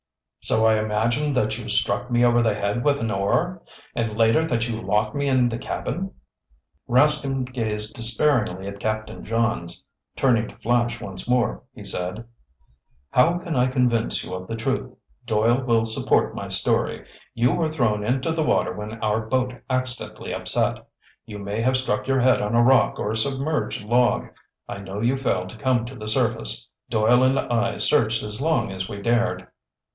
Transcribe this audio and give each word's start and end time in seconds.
"So 0.43 0.65
I 0.65 0.79
imagined 0.79 1.37
that 1.37 1.59
you 1.59 1.69
struck 1.69 2.09
me 2.09 2.25
over 2.25 2.41
the 2.41 2.55
head 2.55 2.83
with 2.83 2.99
an 2.99 3.11
oar? 3.11 3.61
And 3.93 4.17
later 4.17 4.43
that 4.43 4.67
you 4.67 4.81
locked 4.81 5.13
me 5.13 5.27
in 5.27 5.47
the 5.47 5.59
cabin?" 5.59 6.15
Rascomb 6.89 7.45
gazed 7.53 7.93
despairingly 7.93 8.67
at 8.67 8.79
Captain 8.79 9.23
Johns. 9.23 9.85
Turning 10.15 10.47
to 10.47 10.57
Flash 10.57 10.99
once 10.99 11.29
more, 11.29 11.61
he 11.75 11.83
said: 11.83 12.25
"How 13.11 13.37
can 13.37 13.55
I 13.55 13.67
convince 13.67 14.23
you 14.23 14.33
of 14.33 14.47
the 14.47 14.55
truth? 14.55 14.95
Doyle 15.27 15.61
will 15.63 15.85
support 15.85 16.33
my 16.33 16.47
story. 16.47 17.05
You 17.35 17.51
were 17.51 17.69
thrown 17.69 18.03
into 18.03 18.31
the 18.31 18.43
water 18.43 18.73
when 18.73 18.93
our 19.03 19.21
boat 19.23 19.53
accidentally 19.69 20.33
upset. 20.33 20.83
You 21.27 21.37
may 21.37 21.61
have 21.61 21.77
struck 21.77 22.07
your 22.07 22.19
head 22.21 22.41
on 22.41 22.55
a 22.55 22.63
rock 22.63 22.97
or 22.97 23.13
submerged 23.13 23.83
log. 23.85 24.27
I 24.67 24.79
know 24.79 24.99
you 25.01 25.15
failed 25.17 25.49
to 25.49 25.57
come 25.57 25.85
to 25.85 25.95
the 25.95 26.07
surface. 26.07 26.67
Doyle 26.89 27.21
and 27.21 27.37
I 27.37 27.77
searched 27.77 28.23
as 28.23 28.41
long 28.41 28.71
as 28.71 28.89
we 28.89 28.99
dared." 29.03 29.47